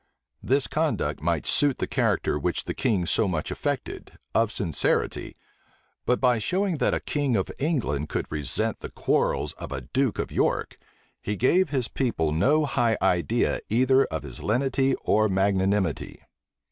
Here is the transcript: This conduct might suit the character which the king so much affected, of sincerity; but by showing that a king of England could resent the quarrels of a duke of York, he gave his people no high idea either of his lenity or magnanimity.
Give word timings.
This 0.41 0.65
conduct 0.65 1.21
might 1.21 1.45
suit 1.45 1.77
the 1.77 1.85
character 1.85 2.39
which 2.39 2.63
the 2.63 2.73
king 2.73 3.05
so 3.05 3.27
much 3.27 3.51
affected, 3.51 4.17
of 4.33 4.51
sincerity; 4.51 5.35
but 6.07 6.19
by 6.19 6.39
showing 6.39 6.77
that 6.77 6.95
a 6.95 6.99
king 6.99 7.35
of 7.35 7.51
England 7.59 8.09
could 8.09 8.25
resent 8.31 8.79
the 8.79 8.89
quarrels 8.89 9.53
of 9.59 9.71
a 9.71 9.81
duke 9.81 10.17
of 10.17 10.31
York, 10.31 10.75
he 11.21 11.35
gave 11.35 11.69
his 11.69 11.87
people 11.87 12.31
no 12.31 12.65
high 12.65 12.97
idea 12.99 13.59
either 13.69 14.05
of 14.05 14.23
his 14.23 14.41
lenity 14.41 14.95
or 15.05 15.29
magnanimity. 15.29 16.23